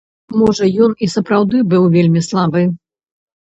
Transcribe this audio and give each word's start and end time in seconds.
Можа 0.43 0.69
ён 0.85 0.95
і 1.03 1.09
сапраўды 1.17 1.61
быў 1.75 1.87
вельмі 1.99 2.25
слабы. 2.31 2.67